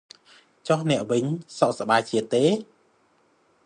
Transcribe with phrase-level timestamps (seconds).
[0.67, 1.25] ចុះអ្នកវិញ
[1.57, 2.01] សុខសប្បាយ
[2.33, 2.45] ទេ?